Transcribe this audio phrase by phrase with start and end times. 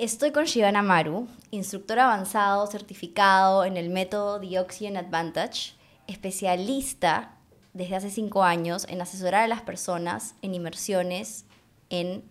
[0.00, 5.74] Estoy con Shivana Maru, instructor avanzado certificado en el método The Oxygen Advantage,
[6.06, 7.34] especialista
[7.74, 11.44] desde hace cinco años en asesorar a las personas en inmersiones
[11.90, 12.24] en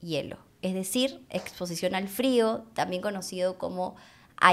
[0.00, 3.94] hielo, es decir, exposición al frío, también conocido como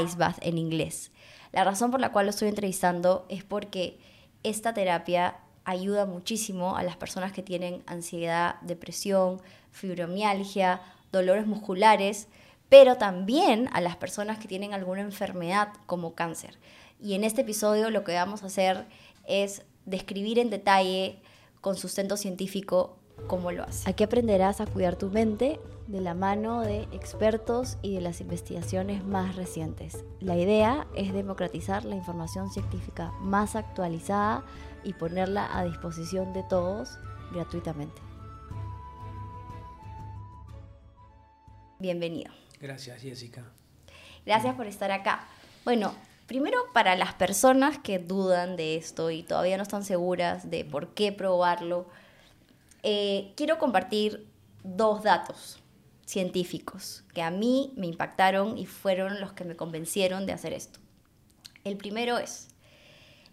[0.03, 1.13] ice bath en inglés.
[1.53, 4.01] La razón por la cual lo estoy entrevistando es porque
[4.43, 9.41] esta terapia ayuda muchísimo a las personas que tienen ansiedad, depresión,
[9.71, 10.81] fibromialgia,
[11.13, 12.27] dolores musculares,
[12.69, 16.57] pero también a las personas que tienen alguna enfermedad como cáncer.
[17.01, 18.85] Y en este episodio lo que vamos a hacer
[19.27, 21.19] es describir en detalle,
[21.61, 22.97] con sustento científico,
[23.27, 23.89] cómo lo hace.
[23.89, 29.03] Aquí aprenderás a cuidar tu mente de la mano de expertos y de las investigaciones
[29.03, 30.05] más recientes.
[30.19, 34.45] La idea es democratizar la información científica más actualizada
[34.83, 36.99] y ponerla a disposición de todos
[37.33, 38.01] gratuitamente.
[41.79, 42.31] Bienvenido.
[42.59, 43.43] Gracias, Jessica.
[44.25, 45.27] Gracias por estar acá.
[45.65, 45.93] Bueno,
[46.27, 50.93] primero para las personas que dudan de esto y todavía no están seguras de por
[50.93, 51.87] qué probarlo,
[52.83, 54.27] eh, quiero compartir
[54.63, 55.59] dos datos
[56.05, 60.79] científicos que a mí me impactaron y fueron los que me convencieron de hacer esto.
[61.63, 62.47] El primero es,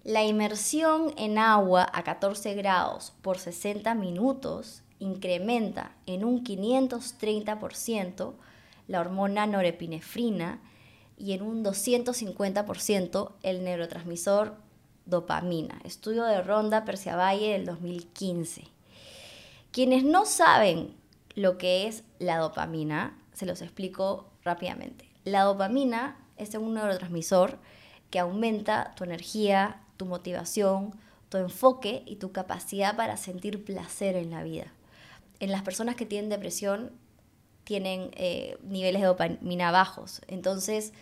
[0.05, 8.34] la inmersión en agua a 14 grados por 60 minutos incrementa en un 530%
[8.89, 10.61] la hormona norepinefrina
[11.19, 14.56] y en un 250% el neurotransmisor
[15.06, 15.81] dopamina.
[15.84, 18.65] Estudio de Ronda Perciavalle del 2015.
[19.73, 20.95] Quienes no saben
[21.34, 25.09] lo que es la dopamina, se los explico rápidamente.
[25.25, 27.59] La dopamina es un neurotransmisor
[28.11, 30.95] que aumenta tu energía, tu motivación,
[31.28, 34.73] tu enfoque y tu capacidad para sentir placer en la vida.
[35.41, 36.93] En las personas que tienen depresión
[37.67, 40.22] tienen eh, niveles de dopamina bajos.
[40.28, 40.92] Entonces,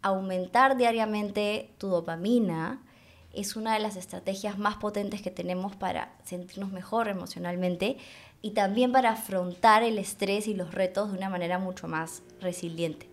[0.00, 2.80] aumentar diariamente tu dopamina
[3.34, 7.98] es una de las estrategias más potentes que tenemos para sentirnos mejor emocionalmente
[8.40, 13.06] y también para afrontar el estrés y los retos de una manera mucho más resiliente.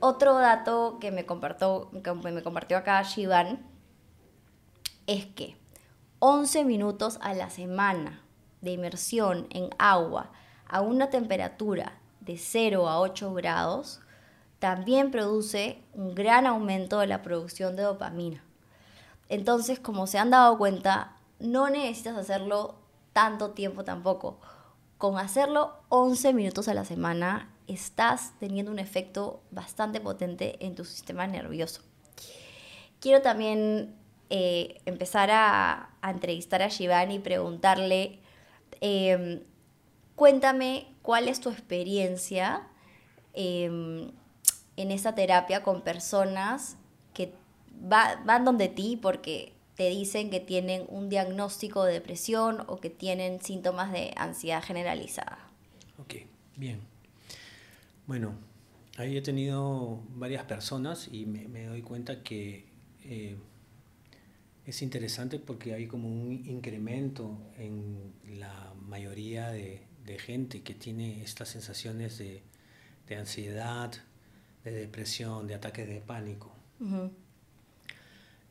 [0.00, 3.60] Otro dato que me compartió, que me compartió acá Shivan
[5.06, 5.56] es que
[6.18, 8.20] 11 minutos a la semana
[8.60, 10.32] de inmersión en agua
[10.68, 14.00] a una temperatura de 0 a 8 grados,
[14.58, 18.44] también produce un gran aumento de la producción de dopamina.
[19.28, 22.74] Entonces, como se han dado cuenta, no necesitas hacerlo
[23.12, 24.38] tanto tiempo tampoco.
[24.98, 30.84] Con hacerlo 11 minutos a la semana, estás teniendo un efecto bastante potente en tu
[30.84, 31.80] sistema nervioso.
[33.00, 33.94] Quiero también
[34.28, 38.18] eh, empezar a, entrevistar a Shivani y preguntarle
[38.80, 39.40] em,
[40.20, 42.66] Cuéntame cuál es tu experiencia
[43.32, 44.10] em,
[44.76, 46.76] en esta terapia con personas
[47.14, 47.32] que
[47.82, 53.40] van donde ti porque te dicen que tienen un diagnóstico de depresión o que tienen
[53.40, 55.38] síntomas de ansiedad generalizada.
[55.98, 56.16] Ok,
[56.56, 56.80] bien.
[58.06, 58.34] Bueno,
[58.98, 62.66] ahí he tenido varias personas y me, doy cuenta que
[63.04, 63.36] eh,
[64.66, 71.22] es interesante porque hay como un incremento en la mayoría de, de gente que tiene
[71.22, 72.42] estas sensaciones de,
[73.08, 73.92] de ansiedad,
[74.64, 76.52] de depresión, de ataques de pánico.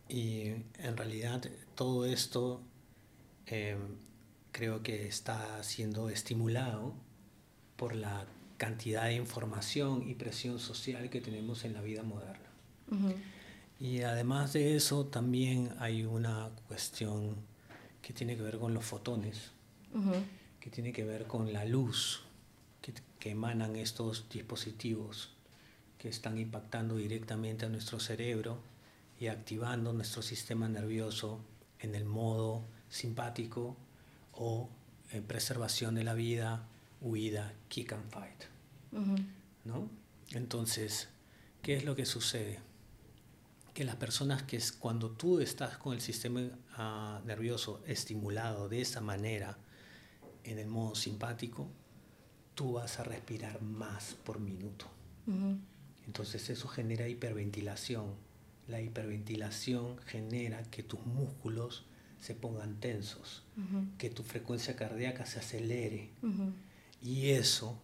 [0.08, 0.50] Y
[0.80, 1.44] en realidad
[1.76, 2.62] todo esto
[3.46, 3.80] em,
[4.52, 6.94] creo que está siendo estimulado
[7.76, 8.26] por la
[8.58, 12.50] cantidad de información y presión social que tenemos en la vida moderna.
[13.80, 17.36] Y además de eso también hay una cuestión
[18.02, 19.52] que tiene que ver con los fotones
[20.60, 22.24] que tiene que ver con la luz
[22.82, 25.34] que, emanan estos dispositivos
[25.98, 28.60] que están impactando directamente a nuestro cerebro
[29.20, 31.42] y activando nuestro sistema nervioso
[31.80, 33.76] en el modo simpático
[34.34, 34.70] o
[35.12, 36.66] en preservación de la vida,
[37.02, 38.44] huida, kick and fight.
[39.66, 39.90] ¿no?
[40.32, 41.10] Entonces,
[41.62, 42.60] ¿qué es lo que sucede?
[43.74, 46.42] Que las personas que es, cuando tú estás con el sistema
[46.78, 49.58] ah, nervioso estimulado de esa manera,
[50.44, 51.68] en el modo simpático,
[52.56, 54.86] tú vas a respirar más por minuto.
[56.06, 58.16] Entonces eso genera hiperventilación.
[58.68, 61.86] La hiperventilación genera que tus músculos
[62.20, 63.44] se pongan tensos,
[63.98, 66.10] que tu frecuencia cardíaca se acelere.
[67.02, 67.80] Y eso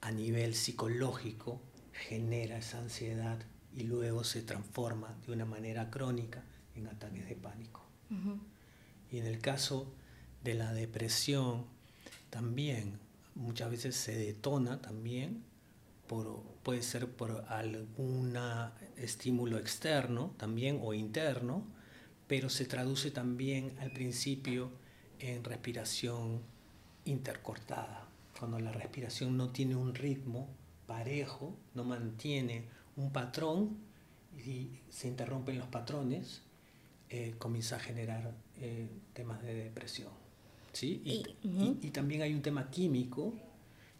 [0.00, 1.60] a nivel psicológico
[1.92, 3.38] genera esa ansiedad
[3.74, 6.44] y luego se transforma de una manera crónica
[6.74, 7.82] en ataques de pánico.
[9.10, 9.92] Y en el caso
[10.44, 11.66] de la depresión,
[12.32, 12.98] también
[13.34, 15.44] muchas veces se detona también
[16.06, 18.38] por, puede ser por algún
[18.96, 21.62] estímulo externo también o interno,
[22.26, 24.70] pero se traduce también al principio
[25.18, 26.40] en respiración
[27.04, 28.08] intercortada,
[28.38, 30.48] cuando la respiración no tiene un ritmo
[30.86, 32.64] parejo, no mantiene
[32.96, 33.76] un patrón
[34.38, 36.40] y se interrumpen los patrones,
[37.10, 40.22] eh, comienza a generar eh, temas de depresión.
[40.72, 41.02] ¿Sí?
[41.42, 43.34] Y, también hay un tema químico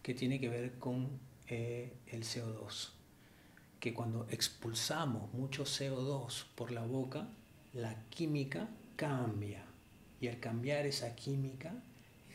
[0.02, 1.08] que tiene que ver con
[1.48, 2.90] eh, el CO2,
[3.80, 7.28] que cuando expulsamos mucho CO2 por la boca,
[7.72, 9.64] la química cambia
[10.20, 11.74] y al cambiar esa química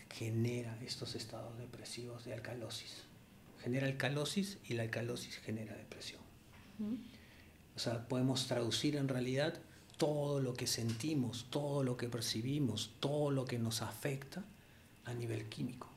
[0.10, 3.04] genera estos estados depresivos de alcalosis.
[3.62, 6.22] Genera alcalosis y la alcalosis genera depresión.
[7.76, 9.60] O sea, podemos traducir en realidad
[9.98, 14.44] todo lo que sentimos, todo lo que percibimos, todo lo que nos afecta
[15.06, 15.88] a nivel químico.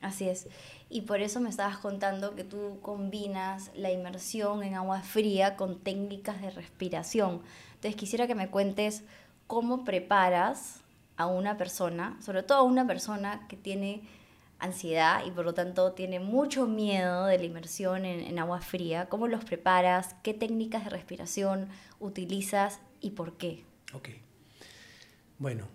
[0.00, 0.48] Así es.
[0.90, 5.78] Y por eso me estabas contando que tú combinas la inmersión en agua fría con
[5.78, 7.40] técnicas de respiración.
[7.74, 9.04] Entonces quisiera que me cuentes
[9.46, 10.80] cómo preparas
[11.16, 14.02] a una persona, sobre todo a una persona que tiene
[14.58, 19.08] ansiedad y por lo tanto tiene mucho miedo de la inmersión en, en, agua fría,
[19.08, 20.14] ¿cómo los preparas?
[20.22, 21.68] ¿Qué técnicas de respiración
[21.98, 23.64] utilizas y por qué?
[23.92, 24.08] Ok.
[25.38, 25.66] Bueno,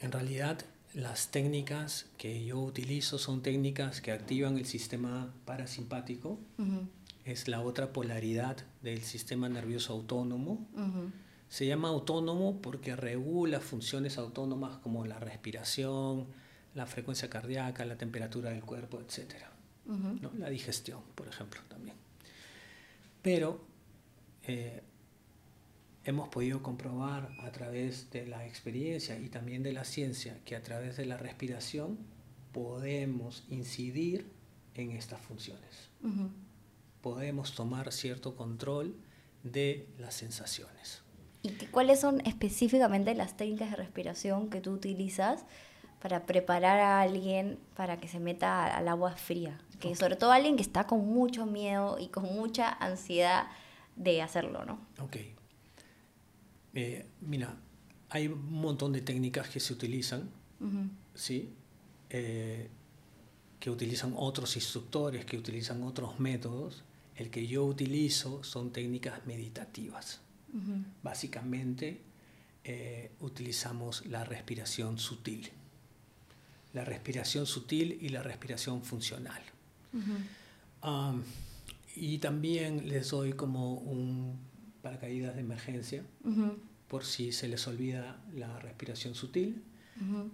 [0.00, 0.64] en realidad
[0.94, 6.38] las técnicas que yo utilizo son técnicas que activan el sistema parasimpático.
[7.24, 10.68] Es la otra polaridad del sistema nervioso autónomo.
[11.48, 16.26] Se llama autónomo porque regula funciones autónomas como la respiración,
[16.74, 19.34] la frecuencia cardíaca, la temperatura del cuerpo, etc.
[19.86, 20.30] ¿no?
[20.38, 21.96] La digestión, por ejemplo, también.
[23.22, 23.60] Pero
[24.42, 24.82] eh,
[26.04, 30.62] hemos podido comprobar a través de la experiencia y también de la ciencia que a
[30.62, 31.98] través de la respiración
[32.52, 34.26] podemos incidir
[34.74, 35.90] en estas funciones.
[37.02, 38.94] Podemos tomar cierto control
[39.42, 41.02] de las sensaciones.
[41.42, 45.44] ¿Y cuáles son específicamente las técnicas de respiración que tú utilizas
[46.02, 49.60] para preparar a alguien para que se meta al agua fría?
[49.78, 53.46] Que sobre todo alguien que está con mucho miedo y con mucha ansiedad
[53.96, 54.78] de hacerlo, ¿no?
[54.98, 55.16] Ok.
[56.74, 57.56] Eh, mira,
[58.08, 60.30] hay un montón de técnicas que se utilizan,
[61.14, 61.50] ¿sí?
[62.10, 62.68] Eh,
[63.58, 66.82] que utilizan otros instructores, que utilizan otros métodos.
[67.14, 70.20] El que yo utilizo son técnicas meditativas.
[71.02, 72.00] Básicamente
[72.64, 75.50] eh, utilizamos la respiración sutil.
[76.72, 79.42] La respiración sutil y la respiración funcional.
[81.96, 84.49] y también les doy como un
[84.80, 86.04] paracaídas de emergencia,
[86.88, 89.62] por si se les olvida la respiración sutil.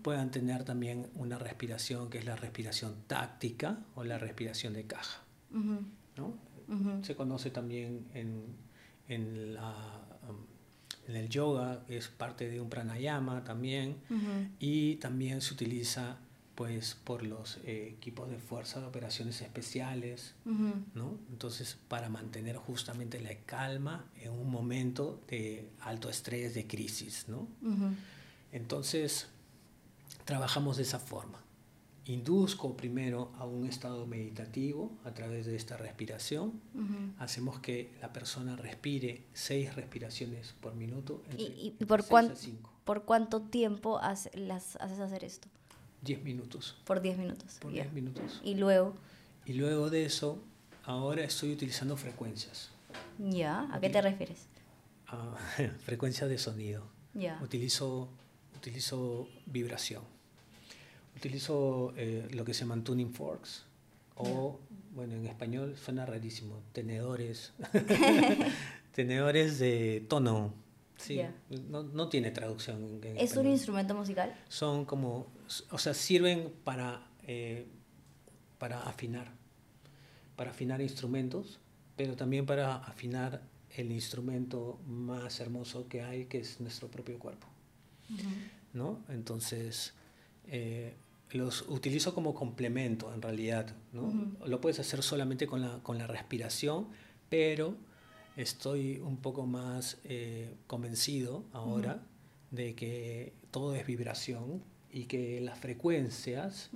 [0.02, 5.22] Puedan tener también una respiración que es la respiración táctica o la respiración de caja.
[6.16, 6.38] ¿no?
[7.02, 8.44] Se conoce también en,
[9.08, 10.36] en, la, um,
[11.08, 13.96] en, el yoga, es parte de un pranayama también,
[14.58, 16.18] y también se utiliza
[16.56, 20.34] pues por los eh, equipos de fuerza de operaciones especiales,
[20.94, 21.18] ¿no?
[21.30, 27.46] Entonces, para mantener justamente la calma en un momento de alto estrés, de crisis, ¿no?
[28.52, 29.28] Entonces,
[30.24, 31.42] trabajamos de esa forma.
[32.06, 36.58] Induzco primero a un estado meditativo a través de esta respiración.
[37.18, 41.22] Hacemos que la persona respire seis respiraciones por minuto.
[41.36, 42.02] ¿Y, por,
[42.84, 44.00] por cuánto tiempo
[44.32, 45.48] las haces hacer esto?
[46.06, 46.76] 10 minutos.
[46.84, 47.58] Por 10 minutos.
[47.60, 48.40] Por 10 minutos.
[48.42, 48.94] Y luego.
[49.44, 50.42] Y luego de eso,
[50.84, 52.70] ahora estoy utilizando frecuencias.
[53.18, 54.46] Ya, ¿a qué te refieres?
[55.08, 55.36] Ah,
[55.84, 56.82] frecuencias de sonido.
[57.14, 57.38] Ya.
[57.40, 58.08] Utilizo,
[58.56, 60.02] utilizo vibración.
[61.16, 63.66] Utilizo eh, lo que se llama tuning forks.
[64.16, 64.58] O,
[64.96, 67.52] bueno, en español suena rarísimo, tenedores.
[68.96, 70.52] tenedores de tono
[70.96, 71.20] Sí,
[71.68, 73.00] no, no, tiene traducción.
[73.16, 74.34] ¿Es un instrumento musical?
[74.48, 75.26] Son como,
[75.70, 77.66] o sea, sirven para, eh,
[78.58, 79.32] para afinar,
[80.36, 81.60] para afinar instrumentos,
[81.96, 83.42] pero también para afinar
[83.76, 87.46] el instrumento más hermoso que hay, que es nuestro propio cuerpo.
[88.72, 89.00] ¿no?
[89.08, 89.94] Entonces,
[90.46, 90.94] eh,
[91.30, 93.74] los utilizo como complemento en realidad.
[93.92, 94.12] ¿no?
[94.46, 96.88] Lo puedes hacer solamente con la, con la respiración,
[97.28, 97.76] pero
[98.36, 102.02] estoy un poco más eh, convencido ahora
[102.50, 104.62] de que todo es vibración
[104.96, 106.70] y que las frecuencias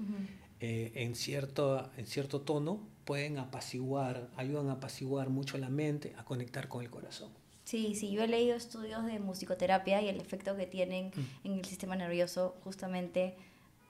[0.61, 6.25] eh, en, cierto, en cierto tono pueden apaciguar, ayudan a apaciguar mucho la mente, a
[6.27, 7.31] conectar con el corazón.
[7.65, 11.47] Sí, sí, yo he leído estudios de musicoterapia y el efecto que tienen mm.
[11.47, 13.37] en el sistema nervioso justamente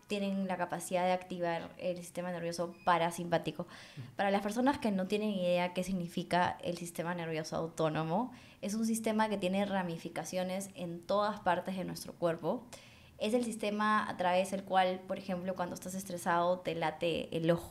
[0.06, 3.66] tienen la capacidad de activar el sistema nervioso parasimpático.
[4.14, 8.32] Para las personas que no tienen idea qué significa el sistema nervioso autónomo,
[8.62, 12.64] es un sistema que tiene ramificaciones en todas partes de nuestro cuerpo.
[13.20, 17.50] Es el sistema a través del cual, por ejemplo, cuando estás estresado te late el
[17.50, 17.70] ojo.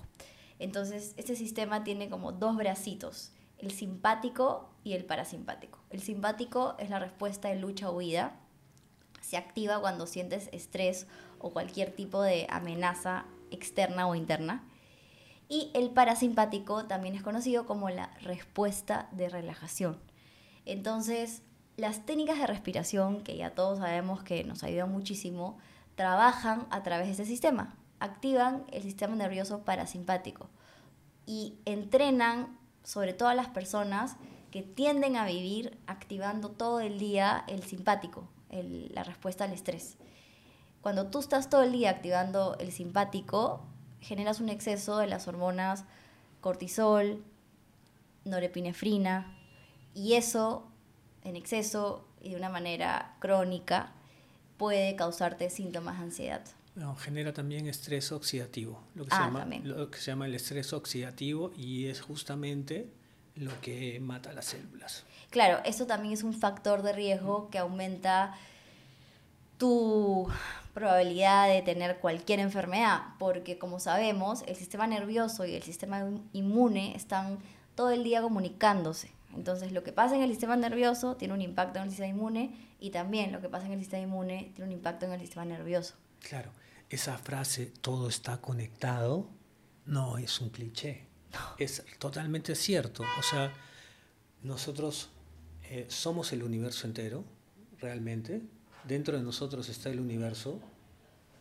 [0.60, 5.80] Entonces, este sistema tiene como dos bracitos, el simpático y el parasimpático.
[5.90, 8.36] El simpático es la respuesta de lucha-huida.
[9.22, 11.08] Se activa cuando sientes estrés
[11.40, 14.64] o cualquier tipo de amenaza externa o interna.
[15.48, 20.00] Y el parasimpático también es conocido como la respuesta de relajación.
[20.66, 21.42] Entonces,
[21.80, 25.58] las técnicas de respiración, que ya todos sabemos que nos ayudan muchísimo,
[25.96, 27.76] trabajan a través de este sistema.
[28.00, 30.50] Activan el sistema nervioso parasimpático
[31.26, 34.16] y entrenan sobre todo a las personas
[34.52, 39.98] que tienden a vivir activando todo el día el simpático, la respuesta al estrés.
[40.82, 43.62] Cuando tú estás todo el día activando el simpático,
[44.00, 45.84] generas un exceso de las hormonas
[46.42, 47.24] cortisol,
[48.24, 49.36] norepinefrina,
[49.94, 50.68] y eso
[51.24, 53.92] en exceso y de una manera crónica
[54.58, 56.42] puede causarte síntomas de ansiedad.
[56.98, 60.74] genera también estrés oxidativo, lo que, se ah, llama, lo que se llama el estrés
[60.74, 62.90] oxidativo y es justamente
[63.36, 65.06] lo que mata las células.
[65.30, 68.36] Claro, eso también es un factor de riesgo que aumenta
[69.58, 70.28] tu
[70.74, 76.96] probabilidad de tener cualquier enfermedad, porque como sabemos, el sistema nervioso y el sistema inmune
[76.96, 77.40] están
[77.76, 79.12] todo el día comunicándose.
[79.36, 82.56] Entonces, lo que pasa en el sistema nervioso tiene un impacto en el sistema inmune
[82.80, 85.46] y también lo que pasa en el sistema inmune tiene un impacto en el sistema
[85.46, 85.96] nervioso.
[86.20, 86.52] Claro,
[86.90, 89.30] esa frase, todo está conectado,
[89.86, 91.08] no es un cliché.
[91.58, 93.04] Es totalmente cierto.
[93.20, 93.54] O sea,
[94.42, 95.10] nosotros
[95.64, 97.24] eh, somos el universo entero,
[97.80, 98.42] realmente,
[98.86, 100.60] dentro de nosotros está el universo,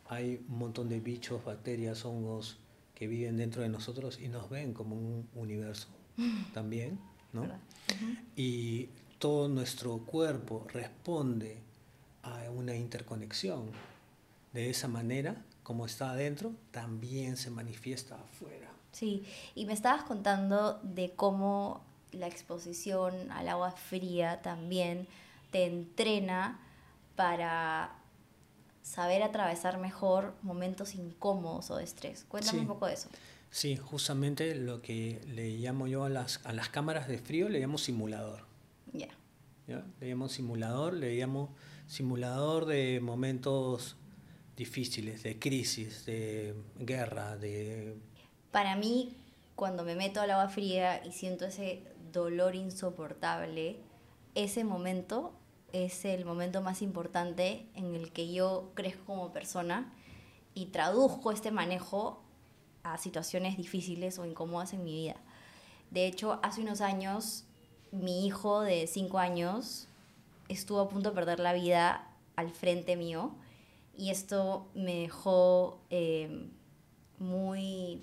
[0.08, 2.58] hay un montón de bichos, bacterias, hongos
[2.94, 5.88] que viven dentro de nosotros y nos ven como un universo
[6.52, 6.98] también,
[7.32, 7.46] ¿no?
[8.36, 11.58] Y todo nuestro cuerpo responde
[12.22, 13.70] a una interconexión.
[14.52, 18.68] De esa manera, como está adentro, también se manifiesta afuera.
[18.92, 21.82] Sí, y me estabas contando de cómo
[22.12, 25.06] la exposición al agua fría también
[25.50, 26.58] te entrena
[27.16, 27.92] para
[28.82, 32.24] saber atravesar mejor momentos incómodos o de estrés.
[32.28, 33.08] Cuéntame un poco de eso.
[33.50, 37.60] Sí, justamente lo que le llamo yo a las, a las cámaras de frío le
[37.60, 38.46] llamo simulador.
[38.92, 39.08] Ya.
[39.66, 41.54] Le llamo simulador, le llamo
[41.86, 43.96] simulador de momentos
[44.56, 47.96] difíciles, de crisis, de guerra, de...
[48.50, 49.14] Para mí,
[49.54, 53.76] cuando me meto al agua fría y siento ese dolor insoportable,
[54.34, 55.34] ese momento
[55.72, 59.92] es el momento más importante en el que yo crezco como persona
[60.54, 62.22] y traduzco este manejo
[62.96, 65.16] situaciones difíciles o incómodas en mi vida.
[65.90, 67.44] De hecho, hace unos años,
[67.90, 69.88] mi hijo de 5 años
[70.48, 73.32] estuvo a punto de perder la vida al frente mío
[73.96, 76.48] y esto me dejó eh,
[77.18, 78.02] muy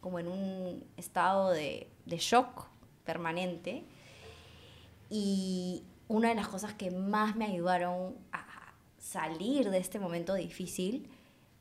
[0.00, 2.66] como en un estado de shock
[3.04, 3.84] permanente
[5.10, 8.44] y una de las cosas que más me ayudaron a
[8.98, 11.08] salir de este momento difícil,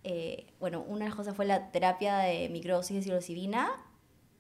[0.04, 3.72] eh, bueno, una de las cosas fue la terapia de microdosis de psilocibina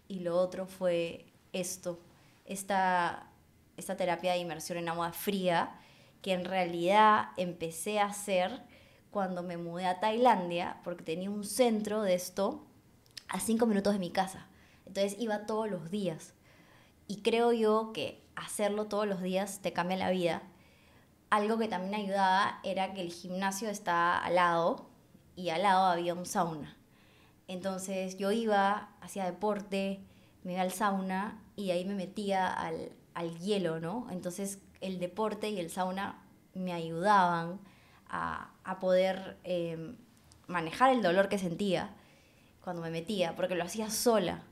[0.07, 1.99] y lo otro fue esto,
[2.45, 3.29] esta,
[3.77, 5.79] esta terapia de inmersión en agua fría
[6.21, 8.63] que en realidad empecé a hacer
[9.11, 12.65] cuando me mudé a Tailandia porque tenía un centro de esto
[13.29, 14.47] a cinco minutos de mi casa.
[14.85, 16.33] Entonces iba todos los días.
[17.07, 20.43] Y creo yo que hacerlo todos los días te cambia la vida.
[21.29, 24.92] Algo que también ayudaba era que el gimnasio está al lado
[25.35, 26.77] y al lado había un sauna.
[27.47, 30.01] Entonces yo iba, hacía deporte,
[30.43, 32.91] me iba al sauna y ahí me metía al,
[33.39, 34.07] hielo, ¿no?
[34.11, 36.23] Entonces el deporte y el sauna
[36.53, 37.59] me ayudaban
[38.07, 38.49] a,
[38.79, 39.95] poder eh,
[40.47, 41.95] manejar el dolor que sentía
[42.63, 44.43] cuando me metía, porque lo hacía sola.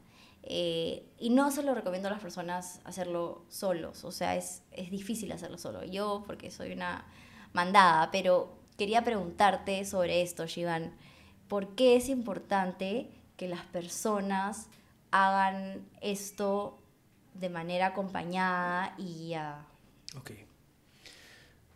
[0.44, 4.90] Eh, y no se lo recomiendo a las personas hacerlo solos, o sea, es, es
[4.90, 5.84] difícil hacerlo solo.
[5.86, 7.06] Yo, porque soy una
[7.54, 10.92] mandada, pero quería preguntarte sobre esto, Shivan.
[11.48, 14.70] ¿Por qué es importante que las personas
[15.12, 16.82] hagan esto
[17.36, 19.36] de manera acompañada y...
[19.36, 20.18] Uh...
[20.18, 20.32] Ok.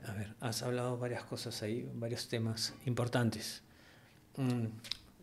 [0.08, 3.62] A ver, has hablado varias cosas ahí, varios temas importantes.
[4.38, 4.66] Mm,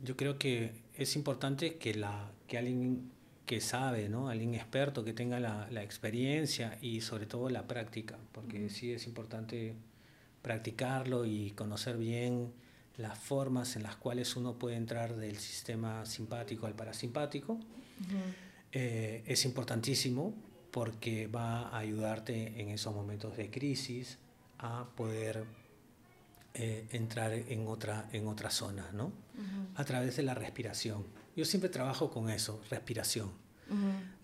[0.05, 3.11] yo creo que es importante que, la, que alguien
[3.45, 4.29] que sabe, ¿no?
[4.29, 9.09] alguien experto que tenga la, la, experiencia y sobre todo la práctica, porque sí es
[9.09, 9.75] importante
[10.43, 12.53] practicarlo y conocer bien
[12.97, 17.59] las formas en las cuales uno puede entrar del sistema simpático al parasimpático.
[18.73, 20.35] Eh, es importantísimo
[20.71, 24.19] porque va a ayudarte en esos momentos de crisis
[24.59, 25.45] a poder
[26.55, 29.13] eh, entrar en otra, en otra zona, ¿no?
[29.75, 31.05] A través de la respiración.
[31.35, 33.31] Yo siempre trabajo con eso, respiración.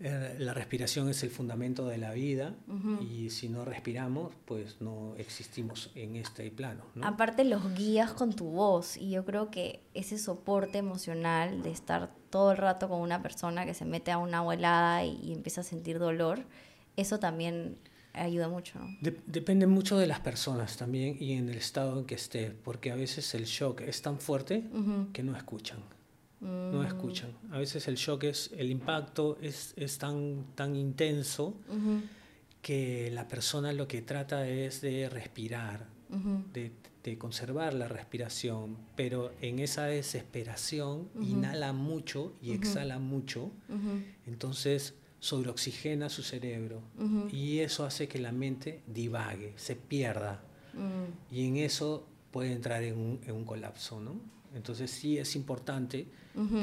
[0.00, 2.54] Eh, la respiración es el fundamento de la vida
[3.00, 6.84] y si no respiramos, pues no existimos en este plano.
[7.02, 12.10] Aparte los guías con tu voz y yo creo que ese soporte emocional de estar
[12.30, 15.64] todo el rato con una persona que se mete a una abuelada y, empieza a
[15.64, 16.40] sentir dolor,
[16.96, 17.78] eso también
[18.12, 18.78] ayuda mucho.
[19.26, 22.96] depende mucho de las personas también y en el estado en que esté, porque a
[22.96, 24.64] veces el shock es tan fuerte
[25.12, 25.78] que no escuchan
[26.40, 26.86] no mm.
[26.86, 27.30] escuchan.
[27.50, 31.54] A veces el shock es, el impacto es, es tan, tan intenso
[32.62, 35.86] que la persona lo que trata es de respirar,
[36.52, 43.50] de, de, conservar la respiración, pero en esa desesperación inhala mucho y exhala mucho,
[44.26, 46.80] entonces sobreoxigena su cerebro
[47.32, 50.42] y eso hace que la mente divague, se pierda
[50.74, 51.34] mm.
[51.34, 54.37] y en eso puede entrar en un, en un colapso, ¿no?
[54.54, 56.06] Entonces sí es importante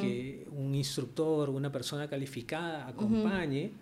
[0.01, 3.73] que un instructor, una persona calificada acompañe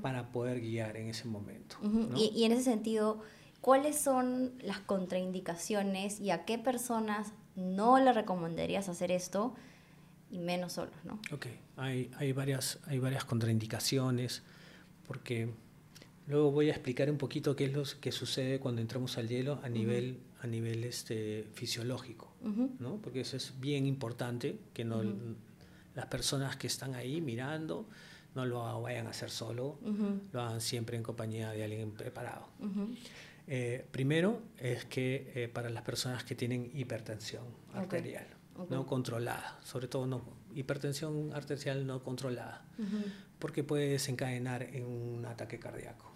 [0.00, 1.76] para poder guiar en ese momento.
[2.16, 3.20] Y, en ese sentido,
[3.60, 9.54] ¿cuáles son las contraindicaciones y a qué personas no le recomendarías hacer esto
[10.30, 10.94] y menos solos?
[11.04, 11.18] ¿no?
[11.32, 14.44] Ok, hay, hay, varias, hay varias contraindicaciones
[15.08, 15.52] porque
[16.28, 19.58] luego voy a explicar un poquito qué es lo que sucede cuando entramos al hielo
[19.64, 22.32] a nivel a nivel este, fisiológico,
[22.78, 22.96] ¿no?
[23.02, 25.02] porque eso es bien importante, que no,
[25.94, 27.86] las personas que están ahí mirando
[28.34, 29.78] no lo vayan a hacer solo,
[30.32, 32.46] lo hagan siempre en compañía de alguien preparado.
[33.46, 37.44] Eh, primero es que eh, para las personas que tienen hipertensión
[37.74, 38.26] arterial,
[38.68, 40.22] no controlada, sobre todo no,
[40.54, 42.64] hipertensión arterial no controlada,
[43.38, 46.10] porque puede desencadenar en un ataque cardíaco.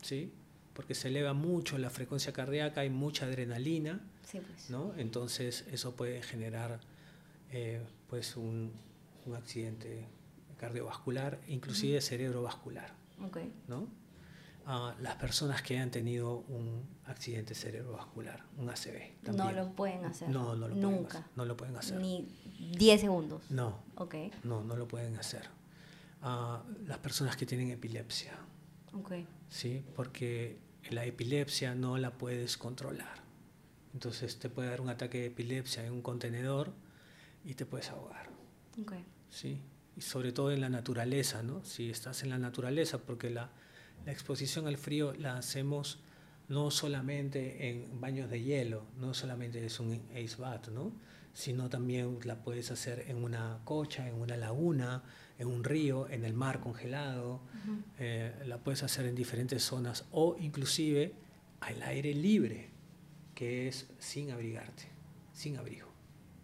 [0.00, 0.32] ¿sí?
[0.74, 4.70] Porque se eleva mucho la frecuencia cardíaca, hay mucha adrenalina, pues.
[4.70, 4.94] ¿no?
[4.96, 6.80] Entonces eso puede generar
[7.50, 8.72] eh, pues un,
[9.26, 10.06] un, accidente
[10.56, 12.94] cardiovascular, inclusive cerebrovascular,
[13.68, 13.88] ¿no?
[14.64, 19.22] Ah, las personas que han tenido un accidente cerebrovascular, un ACV.
[19.22, 19.36] También.
[19.36, 20.28] No lo pueden hacer.
[20.28, 20.90] No, no lo Nunca.
[20.92, 21.22] Pueden hacer.
[21.36, 22.00] No lo pueden hacer.
[22.00, 22.28] Ni
[22.78, 23.50] 10 segundos.
[23.50, 23.78] No.
[23.96, 24.30] Okay.
[24.44, 25.48] No, no lo pueden hacer.
[26.22, 28.34] Ah, las personas que tienen epilepsia.
[28.92, 29.26] Okay.
[29.52, 29.84] ¿Sí?
[29.94, 30.56] porque
[30.90, 33.22] la epilepsia no la puedes controlar.
[33.92, 36.72] Entonces te puede dar un ataque de epilepsia en un contenedor
[37.44, 38.30] y te puedes ahogar.
[38.80, 39.04] Okay.
[39.28, 39.60] ¿sí?
[39.94, 41.62] Y sobre todo en la naturaleza, ¿no?
[41.64, 43.50] si estás en la naturaleza, porque la,
[44.06, 46.00] la exposición al frío la hacemos
[46.48, 50.92] no solamente en baños de hielo, no solamente es un ice bath, ¿no?
[51.34, 55.02] sino también la puedes hacer en una cocha, en una laguna,
[55.42, 57.40] en un río, en el mar congelado,
[57.98, 61.14] eh, la puedes hacer en diferentes zonas o inclusive
[61.60, 62.70] al aire libre,
[63.34, 64.84] que es sin abrigarte,
[65.32, 65.88] sin abrigo,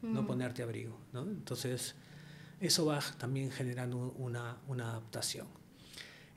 [0.02, 0.98] no ponerte abrigo.
[1.12, 1.22] ¿no?
[1.22, 1.94] Entonces,
[2.60, 5.46] eso va también generando una, una adaptación.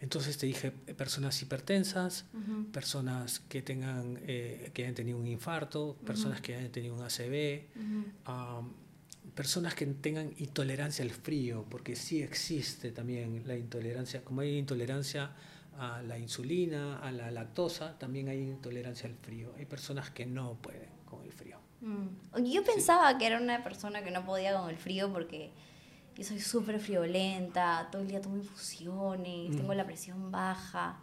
[0.01, 2.25] Entonces te dije personas hipertensas,
[2.73, 7.67] personas que tengan eh, que hayan tenido un infarto, personas que hayan tenido un ACV,
[9.35, 15.31] personas que tengan intolerancia al frío, porque sí existe también la intolerancia, como hay intolerancia
[15.77, 19.53] a la insulina, a la lactosa, también hay intolerancia al frío.
[19.57, 21.57] Hay personas que no pueden con el frío.
[21.81, 22.43] Mm.
[22.45, 25.51] Yo pensaba que era una persona que no podía con el frío porque
[26.15, 30.99] yo soy súper friolenta, todo el día tomo infusiones, tengo la presión baja,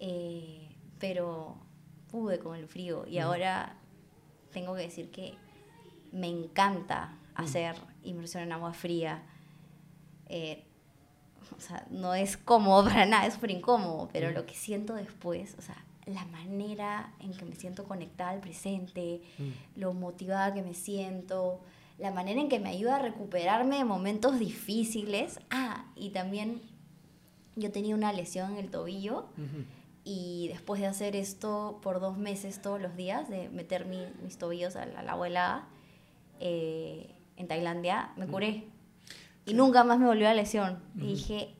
[0.00, 1.56] eh, pero
[2.10, 3.76] pude con el frío y ahora
[4.52, 5.34] tengo que decir que
[6.12, 9.22] me encanta hacer inmersión en agua fría.
[10.28, 10.64] Eh,
[11.56, 15.54] o sea, no es cómodo para nada, es súper incómodo, pero lo que siento después,
[15.58, 19.20] o sea, la manera en que me siento conectada al presente,
[19.76, 21.60] lo motivada que me siento,
[21.98, 25.38] la manera en que me ayuda a recuperarme de momentos difíciles.
[25.50, 26.62] Ah, y también
[27.56, 29.26] yo tenía una lesión en el tobillo
[30.04, 34.76] y después de hacer esto por dos meses todos los días, de meter mis tobillos
[34.76, 35.66] a la, abuela,
[36.40, 38.64] eh, en Tailandia, me curé.
[39.46, 40.82] Y nunca más me volvió la lesión.
[40.96, 41.54] Y dije,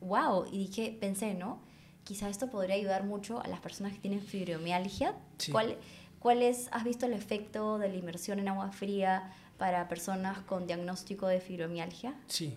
[0.00, 1.60] wow, y dije, pensé, ¿no?
[2.04, 5.14] Quizá esto podría ayudar mucho a las personas que tienen fibromialgia.
[5.50, 5.76] ¿Cuál,
[6.18, 10.66] ¿Cuál es, has visto el efecto de la inmersión en agua fría para personas con
[10.66, 12.14] diagnóstico de fibromialgia?
[12.28, 12.54] Sí,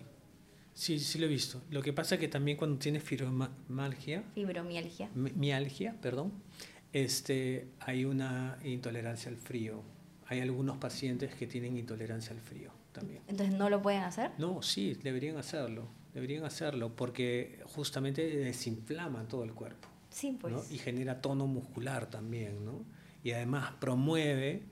[0.72, 1.60] sí, sí lo he visto.
[1.70, 4.22] Lo que pasa es que también cuando tienes fibromialgia...
[4.34, 5.10] Fibromialgia.
[5.14, 6.32] Mialgia, perdón.
[6.92, 9.82] Este, hay una intolerancia al frío
[10.28, 13.22] hay algunos pacientes que tienen intolerancia al frío también.
[13.28, 14.30] Entonces, ¿no lo pueden hacer?
[14.38, 15.88] No, sí, deberían hacerlo.
[16.12, 19.88] Deberían hacerlo porque justamente desinflama todo el cuerpo.
[20.10, 20.70] Sí, pues.
[20.70, 22.84] Y genera tono muscular también, ¿no?
[23.24, 24.62] Y además promueve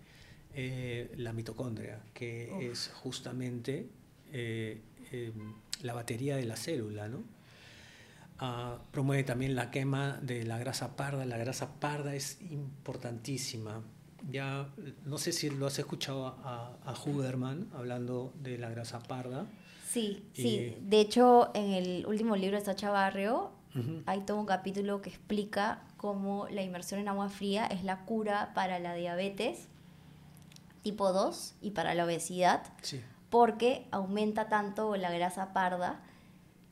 [0.55, 3.89] eh, la mitocondria, que es justamente
[4.33, 7.23] eh, em, la batería de la célula, ¿no?
[8.39, 11.25] Ah, promueve también la quema de la grasa parda.
[11.25, 13.83] La grasa parda es importantísima.
[14.31, 14.69] Ya
[15.05, 19.47] no sé si lo has escuchado a, a Huberman hablando de la grasa parda.
[19.89, 20.77] Sí, sí.
[20.81, 23.51] De hecho, en el último libro de Sacha Barrio
[24.07, 28.53] hay todo un capítulo que explica cómo la inmersión en agua fría es la cura
[28.55, 29.69] para la diabetes
[30.83, 32.63] tipo 2 y para la obesidad,
[33.29, 36.01] porque aumenta tanto la grasa parda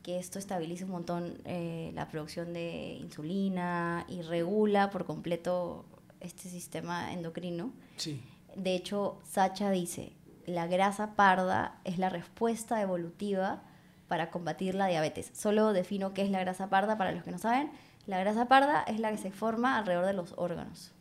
[0.03, 5.83] que esto estabiliza un montón eh, la producción de insulina y regula por completo
[6.25, 7.71] este sistema endocrino.
[7.97, 8.21] Sí.
[8.55, 10.13] De hecho, Sacha dice,
[10.45, 13.63] la grasa parda es la respuesta evolutiva
[14.07, 15.31] para combatir la diabetes.
[15.33, 17.71] Solo defino qué es la grasa parda para los que no saben.
[18.07, 20.91] La grasa parda es la que se forma alrededor de los órganos.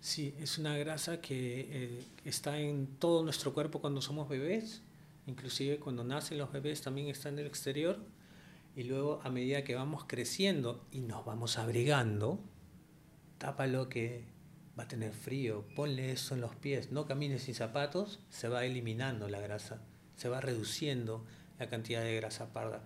[0.00, 4.82] Sí, es una grasa que eh, está en todo nuestro cuerpo cuando somos bebés
[5.26, 7.98] inclusive cuando nacen los bebés también están en el exterior
[8.74, 12.40] y luego a medida que vamos creciendo y nos vamos abrigando,
[13.42, 14.24] tápalo que
[14.78, 18.64] va a tener frío, ponle eso en los pies, no camines sin zapatos, se va
[18.64, 19.82] eliminando la grasa,
[20.14, 21.26] se va reduciendo
[21.58, 22.84] la cantidad de grasa parda.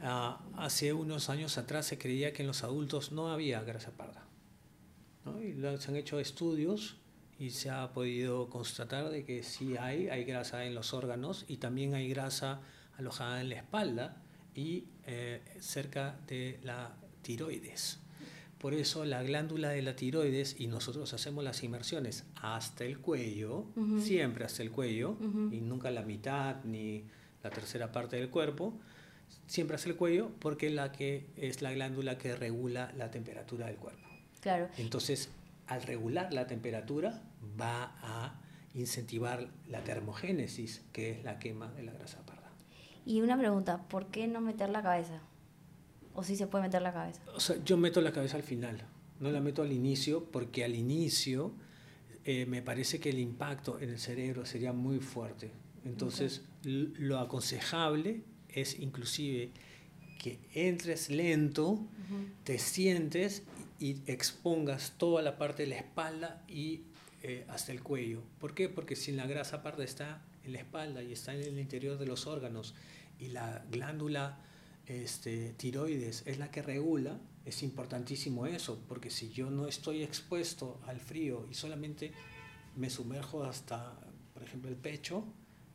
[0.00, 4.24] Ah, hace unos años atrás se creía que en los adultos no había grasa parda.
[5.42, 6.96] Y se han hecho estudios
[7.40, 11.56] y se ha podido constatar de que sí hay, hay grasa en los órganos y
[11.56, 12.60] también hay grasa
[12.96, 14.22] alojada en la espalda
[14.54, 17.98] y eh, cerca de la tiroides.
[18.60, 23.64] Por eso la glándula de la tiroides, y nosotros hacemos las inmersiones hasta el cuello,
[24.00, 25.16] siempre hasta el cuello,
[25.50, 27.04] y nunca la mitad ni
[27.42, 28.74] la tercera parte del cuerpo,
[29.46, 33.76] siempre hasta el cuello, porque la que es la glándula que regula la temperatura del
[33.76, 34.06] cuerpo.
[34.40, 34.68] Claro.
[34.76, 35.30] Entonces,
[35.66, 37.22] al regular la temperatura,
[37.58, 38.40] va a
[38.74, 42.50] incentivar la termogénesis, que es la quema de la grasa parda.
[43.06, 45.22] Y una pregunta, ¿por qué no meter la cabeza?
[46.14, 47.20] ¿O si se puede meter la cabeza?
[47.34, 48.82] O sea, yo meto la cabeza al final,
[49.20, 51.52] no la meto al inicio, porque al inicio
[52.24, 55.50] eh, me parece que el impacto en el cerebro sería muy fuerte.
[55.84, 59.50] Entonces, lo aconsejable es inclusive
[60.18, 61.80] que entres lento,
[62.44, 63.44] te sientes
[63.78, 66.82] y expongas toda la parte de la espalda y
[67.22, 68.22] eh, hasta el cuello.
[68.38, 68.68] ¿Por qué?
[68.68, 72.06] Porque si la grasa parda está en la espalda y está en el interior de
[72.06, 72.74] los órganos
[73.18, 74.38] y la glándula
[74.90, 80.80] este, tiroides es la que regula, es importantísimo eso, porque si yo no estoy expuesto
[80.86, 82.12] al frío y solamente
[82.76, 83.94] me sumerjo hasta,
[84.34, 85.24] por ejemplo, el pecho,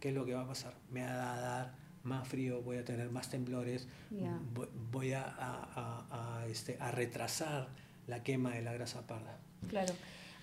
[0.02, 0.74] ¿qué es lo que va a pasar?
[0.92, 3.88] Me va a dar más frío, voy a tener más temblores,
[4.92, 7.70] voy a, a, a, este, a retrasar
[8.08, 9.40] la quema de la grasa parda.
[9.70, 9.94] Claro.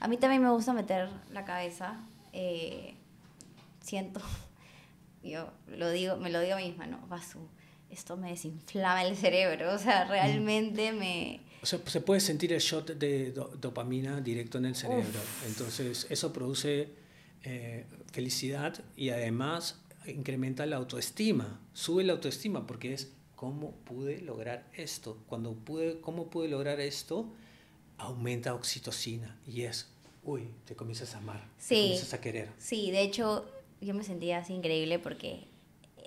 [0.00, 2.00] A mí también me gusta meter la cabeza.
[2.32, 2.94] Eh,
[3.80, 4.20] siento,
[5.22, 7.46] yo lo digo, me lo digo a mí misma, no, Basu,
[7.92, 11.40] esto me desinflama el cerebro, o sea, realmente me...
[11.62, 16.32] O sea, se puede sentir el shot de dopamina directo en el cerebro, entonces eso
[16.32, 16.88] produce
[17.44, 24.66] eh, felicidad y además incrementa la autoestima, sube la autoestima porque es cómo pude lograr
[24.74, 27.32] esto, cuando pude, cómo pude lograr esto,
[27.98, 29.88] aumenta oxitocina y es,
[30.24, 32.48] uy, te comienzas a amar, te comienzas a querer.
[32.58, 33.48] Sí, de hecho
[33.80, 35.46] yo me sentía así increíble porque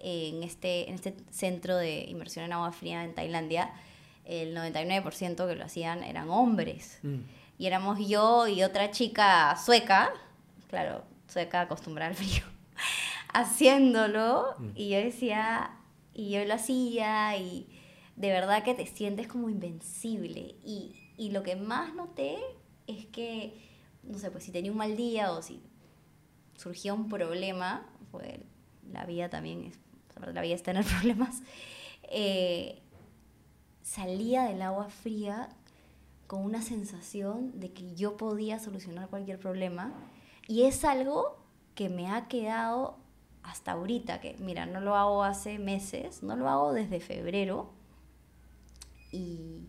[0.02, 3.74] en este, en este centro de inmersión en agua fría en Tailandia,
[4.26, 7.00] el 99% que lo hacían eran hombres.
[7.04, 7.20] Mm.
[7.58, 10.12] Y éramos yo y otra chica sueca,
[10.70, 12.44] claro, sueca acostumbrada al frío,
[13.34, 14.56] haciéndolo.
[14.58, 14.70] Mm.
[14.76, 15.72] Y yo decía,
[16.14, 17.68] y yo lo hacía y
[18.16, 20.56] de verdad que te sientes como invencible.
[20.64, 22.38] Y, y lo que más noté
[22.88, 23.54] es que,
[24.04, 25.62] no sé, pues si tenía un mal día o si
[26.56, 28.40] surgía un problema, pues
[28.92, 29.80] la vida también es,
[30.20, 31.42] la vida es tener problemas,
[32.04, 32.82] eh,
[33.82, 35.50] salía del agua fría
[36.28, 39.94] con una sensación de que yo podía solucionar cualquier problema
[40.48, 41.38] y es algo
[41.76, 42.98] que me ha quedado
[43.44, 47.72] hasta ahorita, que mira, no lo hago hace meses, no lo hago desde febrero
[49.12, 49.68] y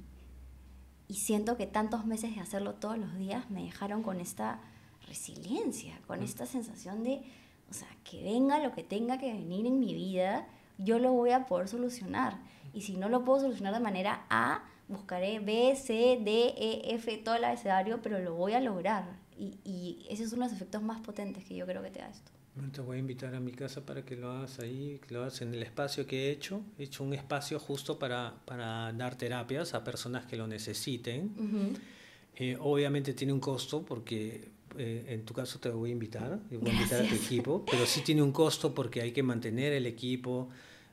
[1.08, 4.60] y siento que tantos meses de hacerlo todos los días me dejaron con esta
[5.06, 6.24] resiliencia, con mm.
[6.24, 7.22] esta sensación de,
[7.70, 10.46] o sea, que venga lo que tenga que venir en mi vida,
[10.78, 12.38] yo lo voy a poder solucionar.
[12.72, 17.16] Y si no lo puedo solucionar de manera A, buscaré B, C, D, E, F,
[17.18, 19.18] todo el abecedario, pero lo voy a lograr.
[19.38, 22.00] Y, y ese es uno de los efectos más potentes que yo creo que te
[22.00, 22.30] da esto.
[22.72, 25.42] Te voy a invitar a mi casa para que lo hagas ahí, que lo hagas
[25.42, 26.62] en el espacio que he hecho.
[26.78, 31.76] He hecho un espacio justo para, para dar terapias a personas que lo necesiten.
[32.34, 36.70] Eh, obviamente tiene un costo porque eh, en tu caso te voy a invitar, voy
[36.70, 39.86] a invitar a tu equipo, pero sí tiene un costo porque hay que mantener el
[39.86, 40.48] equipo,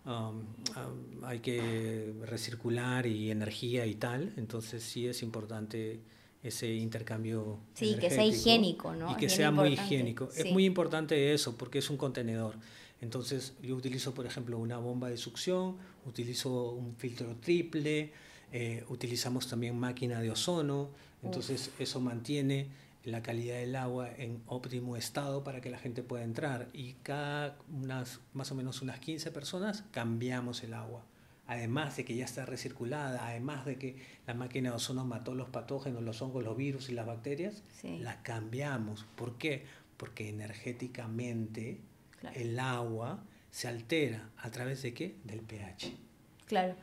[0.05, 5.99] um, um, hay que recircular y energía y tal, entonces sí es importante
[6.43, 7.59] ese intercambio.
[7.73, 9.11] Sí, que sea higiénico, ¿no?
[9.11, 10.29] Y que sea muy higiénico.
[10.35, 12.55] Es muy importante eso porque es un contenedor.
[13.01, 18.11] Entonces yo utilizo, por ejemplo, una bomba de succión, utilizo un filtro triple,
[18.51, 20.89] eh, utilizamos también máquina de ozono,
[21.23, 22.67] entonces eso mantiene
[23.03, 27.57] la calidad del agua en óptimo estado para que la gente pueda entrar y cada
[27.71, 31.03] unas más o menos unas 15 personas cambiamos el agua
[31.47, 35.49] además de que ya está recirculada, además de que la máquina de ozono mató los
[35.49, 39.05] patógenos, los hongos, los virus y las bacterias, la cambiamos.
[39.15, 39.65] ¿Por qué?
[39.97, 41.81] Porque energéticamente
[42.33, 45.15] el agua se altera a través de qué?
[45.23, 45.93] Del pH.
[46.45, 46.75] Claro.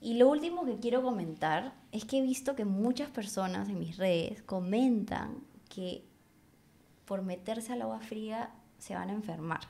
[0.00, 3.96] Y lo último que quiero comentar es que he visto que muchas personas en mis
[3.96, 6.04] redes comentan que
[7.06, 9.60] por meterse al agua fría se van a enfermar.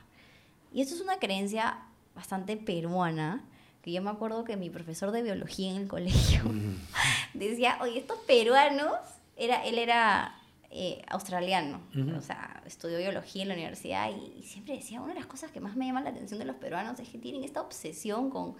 [0.73, 1.79] Y esto es una creencia
[2.13, 3.43] bastante peruana,
[3.91, 6.43] yo me acuerdo que mi profesor de biología en el colegio
[7.33, 8.93] decía, oye, estos peruanos,
[9.35, 10.35] era, él era
[10.69, 11.81] eh, australiano,
[12.17, 15.59] o sea, estudió biología en la universidad y, siempre decía, una de las cosas que
[15.59, 18.55] más me llama la atención de los peruanos es que tienen esta obsesión con,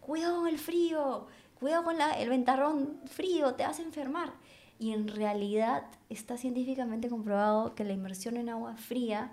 [0.00, 1.26] cuidado con el frío,
[1.58, 4.32] cuidado con la, el ventarrón frío, te vas a enfermar.
[4.78, 9.32] Y en realidad está científicamente comprobado que la inmersión en agua fría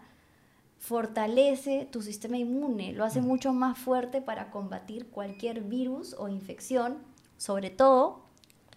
[0.77, 6.97] fortalece tu sistema inmune, lo hace mucho más fuerte para combatir cualquier virus o infección,
[7.37, 8.25] sobre todo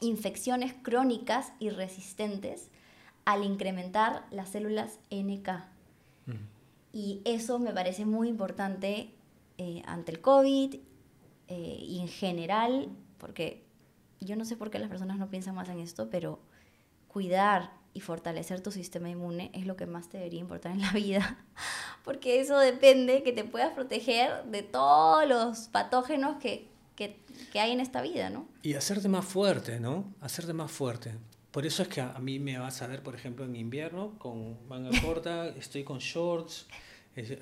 [0.01, 2.71] infecciones crónicas y resistentes,
[3.25, 5.51] al incrementar las células NK.
[6.93, 9.11] Y eso me parece muy importante
[9.59, 10.77] eh, ante el COVID
[11.49, 13.65] eh, y en general, porque
[14.21, 16.41] yo no sé por qué las personas no piensan más en esto, pero
[17.09, 20.93] cuidar y fortalecer tu sistema inmune es lo que más te debería importar en la
[20.93, 21.45] vida,
[22.05, 27.21] porque eso depende que te puedas proteger de todos los patógenos que, que,
[27.53, 28.47] que hay en esta vida, ¿no?
[28.63, 30.05] Y hacerte más fuerte, ¿no?
[30.21, 31.15] Hacerte más fuerte.
[31.51, 34.69] Por eso es que a mí me vas a ver, por ejemplo, en invierno con
[34.69, 36.67] manga corta, estoy con shorts,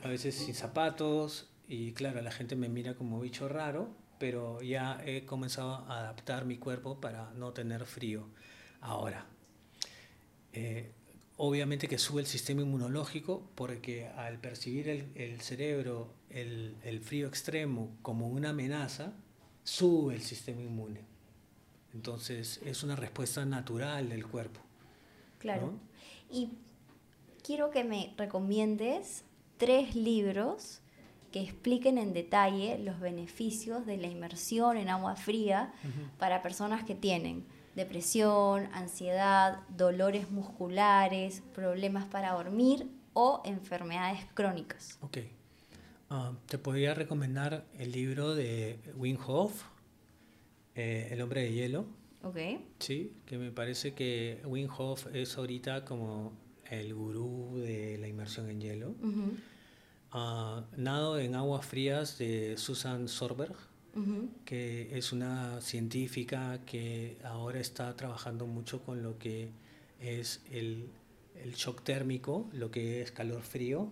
[0.03, 5.03] a veces sin zapatos, y claro, la gente me mira como bicho raro, pero ya
[5.05, 8.29] he comenzado a adaptar mi cuerpo para no tener frío.
[8.81, 9.27] Ahora,
[10.53, 10.93] eh,
[11.37, 18.29] obviamente que sube el sistema inmunológico porque al percibir el, cerebro el, frío extremo como
[18.29, 19.13] una amenaza,
[19.65, 21.05] sube el sistema inmune.
[21.93, 24.61] Entonces es una respuesta natural del cuerpo.
[25.39, 25.75] Claro.
[26.31, 26.51] Y
[27.43, 29.25] quiero que me recomiendes
[29.59, 30.81] tres libros
[31.37, 35.71] que expliquen en detalle los beneficios de la inmersión en agua fría
[36.19, 37.45] para personas que tienen
[37.75, 44.97] depresión, ansiedad, dolores musculares, problemas para dormir o enfermedades crónicas.
[45.03, 45.19] Ok.
[46.09, 49.65] Ah, te podría recomendar el libro de Wim Hof,
[50.75, 51.85] eh, El hombre de hielo.
[52.23, 52.39] Ok.
[52.79, 56.33] Sí, que me parece que Wim Hof es ahorita como
[56.71, 58.95] el gurú de la inmersión en hielo.
[60.19, 63.55] Ah, nado en aguas frías de Susan Sorberg
[64.45, 69.51] que es una científica que ahora está trabajando mucho con lo que
[70.01, 70.91] es el,
[71.43, 73.89] el shock térmico, lo que es calor-frío.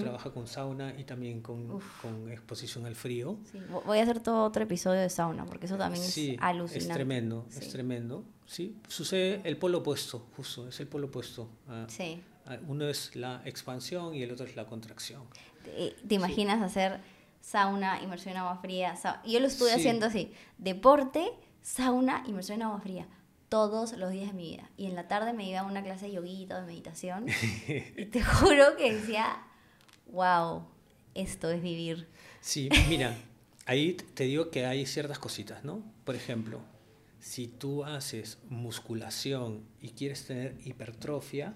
[0.00, 3.38] Trabaja con sauna y también con, con exposición al frío.
[3.86, 6.78] voy a hacer todo otro episodio de sauna, porque eso también es alucinante.
[6.78, 8.24] Es tremendo, es tremendo.
[8.46, 11.48] Sí, sucede el polo opuesto, justo, es el polo opuesto.
[11.88, 12.22] sí.
[12.68, 15.22] Uno es la expansión y el otro es la contracción.
[15.66, 17.00] ¿Te, te imaginas hacer
[17.46, 18.94] sauna, inmersión en agua fría.
[19.24, 21.30] Yo lo estuve haciendo así, deporte,
[21.62, 23.06] sauna, inmersión en agua fría,
[23.48, 24.68] todos los días de mi vida.
[24.76, 27.26] Y en la tarde me iba a una clase de yoguita, de meditación,
[27.96, 29.44] y te juro que decía,
[30.06, 30.64] wow,
[31.14, 32.08] esto es vivir.
[32.40, 33.16] Sí, mira,
[33.64, 35.82] ahí te digo que hay ciertas cositas, ¿no?
[36.04, 36.60] Por ejemplo,
[37.20, 41.54] si tú haces musculación y quieres tener hipertrofia,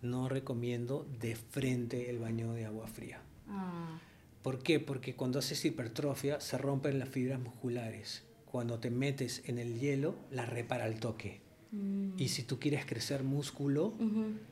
[0.00, 3.20] no recomiendo de frente el baño de agua fría.
[3.48, 3.98] Ah.
[4.42, 4.78] ¿Por qué?
[4.80, 8.22] Porque cuando haces hipertrofia se rompen las fibras musculares.
[8.44, 11.40] Cuando te metes en el hielo, la repara al toque.
[11.72, 12.10] Mm.
[12.16, 13.94] Y si tú quieres crecer músculo,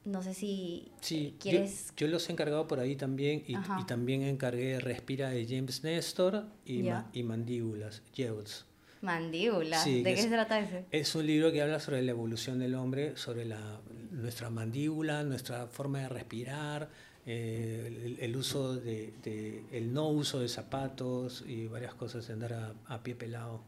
[0.04, 1.92] No sé si Sí, eh, yo- quieres...
[1.98, 6.84] yo, los he encargado por ahí también y, también encargué Respira de James Nestor y,
[6.84, 8.68] ma- y Mandíbulas, Jewels.
[9.06, 9.80] Mandíbula.
[9.82, 10.86] Sí, ¿De qué es- se trata ese?
[10.92, 13.80] Es un libro que habla sobre la evolución del hombre, sobre la,
[14.12, 16.90] nuestra mandíbula, nuestra forma de respirar,
[17.26, 22.34] eh, el, el uso de, de- el no uso de zapatos y varias cosas de
[22.34, 23.62] andar a, a pie pelado.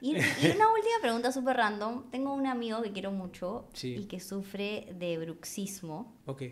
[0.00, 0.16] Y, y
[0.56, 2.10] una última pregunta súper random.
[2.10, 3.96] Tengo un amigo que quiero mucho Sí.
[3.96, 6.42] y que sufre de bruxismo Ok.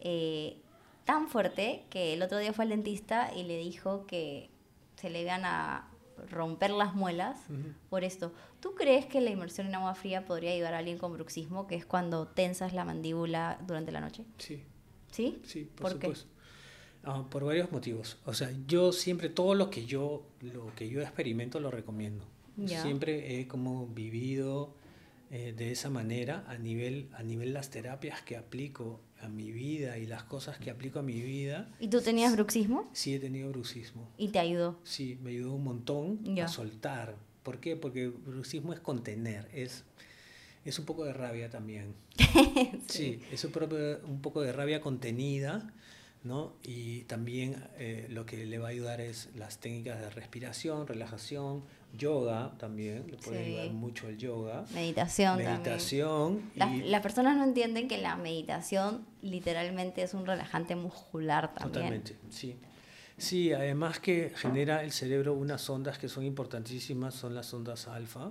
[0.00, 0.56] eh,
[1.04, 4.50] tan fuerte que el otro día fue al dentista y le dijo que
[4.96, 5.88] se le iban a
[6.30, 7.72] romper las muelas Ujú.
[7.90, 8.32] por esto.
[8.60, 11.74] ¿Tú crees que la inmersión en agua fría podría ayudar a alguien con bruxismo, que
[11.74, 14.24] es cuando tensas la mandíbula durante la noche?
[14.38, 14.62] Sí,
[15.10, 15.40] ¿Sí?
[15.44, 16.06] sí, por, ¿Por qué?
[16.06, 16.30] supuesto.
[17.04, 18.18] Ah, por varios motivos.
[18.26, 22.24] O sea, yo siempre, todo lo que yo, lo que yo experimento lo recomiendo.
[22.56, 22.82] Ya.
[22.82, 24.74] Siempre he como vivido
[25.30, 29.98] eh, de esa manera a nivel, a nivel las terapias que aplico a mi vida
[29.98, 31.68] y las cosas que aplico a mi vida.
[31.80, 32.88] ¿Y tú tenías bruxismo?
[32.92, 34.08] Sí he tenido bruxismo.
[34.16, 34.78] Y te ayudó.
[34.84, 37.16] Sí, me ayudó un montón a soltar.
[37.42, 37.76] ¿Por qué?
[37.76, 39.84] Porque bruxismo es contener, es,
[40.64, 41.94] es un poco de rabia también.
[42.88, 43.20] sí.
[43.32, 45.72] es un, propio- un poco de rabia contenida,
[46.28, 46.52] ¿no?
[46.62, 51.64] Y también eh, lo que le va a ayudar es las técnicas de respiración, relajación,
[51.96, 53.50] yoga también, le puede Sí.
[53.56, 54.64] ayudar mucho el yoga.
[54.74, 55.52] Meditación, también.
[55.54, 56.42] Meditación.
[56.54, 61.72] Las, y- las personas no entienden que la meditación literalmente es un relajante muscular también.
[61.72, 62.56] Totalmente, sí.
[63.16, 68.30] Sí, además que genera el cerebro unas ondas que son importantísimas, son las ondas alfa,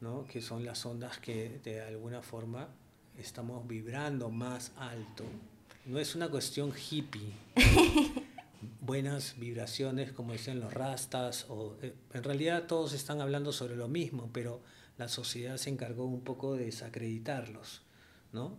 [0.00, 0.24] ¿no?
[0.26, 2.68] que son las ondas que de alguna forma
[3.18, 5.24] estamos vibrando más alto.
[5.86, 7.32] No es una cuestión hippie.
[8.80, 13.88] Buenas vibraciones, como dicen los rastas, o, eh, en realidad todos están hablando sobre lo
[13.88, 14.62] mismo, pero
[14.98, 17.82] la sociedad se encargó un poco de desacreditarlos,
[18.32, 18.56] ¿no?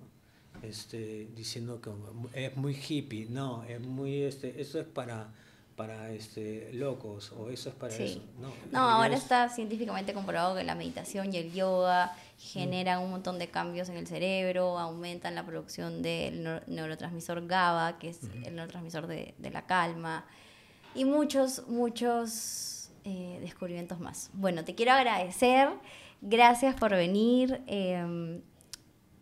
[0.62, 1.92] este, diciendo que
[2.34, 5.34] es muy hippie, no, es muy, este, eso es para,
[5.76, 8.04] para este, locos, o eso es para Sí.
[8.04, 8.22] eso.
[8.40, 13.10] No, No, ahora es- está científicamente comprobado que la meditación y el yoga generan un
[13.12, 18.20] montón de cambios en el cerebro, aumentan la producción del neu- neurotransmisor GABA, que es
[18.46, 20.26] el neurotransmisor de, de la calma,
[20.94, 24.30] y muchos, muchos eh, descubrimientos más.
[24.34, 25.70] Bueno, te quiero agradecer,
[26.22, 28.42] gracias por venir eh,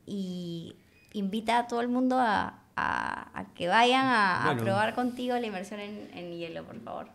[0.06, 0.76] y
[1.14, 5.80] invita a todo el mundo a, a- a que vayan a, probar contigo la inmersión
[5.80, 7.08] en, en hielo, por favor.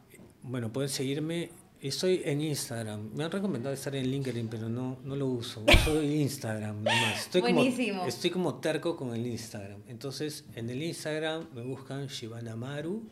[0.42, 1.50] Bueno, pueden seguirme.
[1.80, 3.10] Estoy en Instagram.
[3.14, 5.64] Me han recomendado estar en LinkedIn, pero no, no lo uso.
[5.84, 7.20] Soy Instagram nomás.
[7.20, 7.98] Estoy Buenísimo.
[7.98, 9.82] Como, estoy como terco con el Instagram.
[9.86, 13.04] Entonces, en el Instagram me buscan Shivana Maru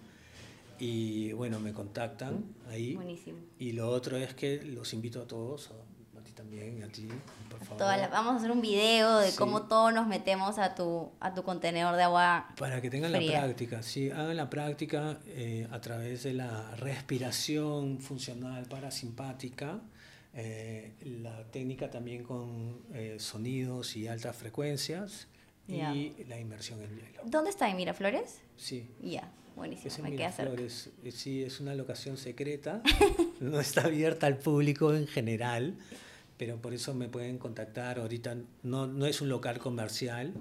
[0.81, 2.95] y bueno, me contactan ahí.
[2.97, 3.39] Buenísimo.
[3.59, 5.75] Y lo otro es que los invito a todos, a,
[6.47, 7.09] también, a ti,
[7.51, 7.79] por favor.
[7.79, 9.37] Toda la- vamos a hacer un video de Sí.
[9.37, 12.49] cómo todos nos metemos a tu, a tu contenedor de agua.
[12.59, 13.33] Para que tengan fría.
[13.33, 19.81] la práctica, sí, hagan la práctica eh, a través de la respiración funcional parasimpática,
[20.35, 25.29] eh, la técnica también con eh, sonidos y altas frecuencias
[25.67, 25.93] y Ya.
[26.29, 27.23] la inmersión en hielo.
[27.25, 27.69] ¿Dónde está?
[27.71, 28.41] ¿En Miraflores?
[28.57, 29.89] Sí, Ya, buenísimo.
[29.89, 30.51] es en me queda cerca.
[30.53, 32.83] Miraflores, eh, sí, es una locación secreta,
[33.41, 35.75] no está abierta al público en general,
[36.37, 37.99] pero por eso me pueden contactar.
[37.99, 40.33] Ahorita no, no es un local comercial,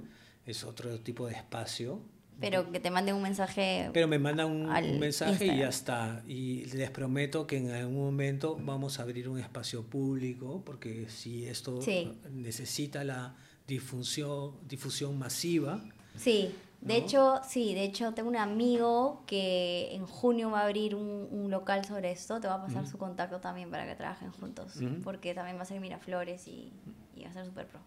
[0.45, 2.01] es otro tipo de espacio.
[2.39, 3.89] Pero que te mande un mensaje.
[3.93, 6.21] Pero me mandan un, mensaje y ya está.
[6.27, 11.45] Y les prometo que en algún momento vamos a abrir un espacio público, porque si
[11.45, 12.11] esto Sí.
[12.31, 13.35] necesita la
[13.67, 15.81] difusión, difusión masiva,
[16.17, 16.49] Sí,
[16.85, 17.05] de ¿no?
[17.05, 21.49] hecho, sí, de hecho tengo un amigo que en junio va a abrir un, un
[21.49, 22.39] local sobre esto.
[22.39, 25.65] Te va a pasar su contacto también para que trabajen juntos, porque también va a
[25.65, 26.71] ser Miraflores y,
[27.15, 27.79] y va a ser súper pro.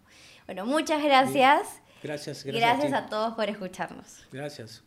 [0.45, 1.81] Bueno, muchas gracias.
[2.03, 2.53] gracias, gracias.
[2.53, 4.25] gracias a todos por escucharnos.
[4.31, 4.83] Gracias.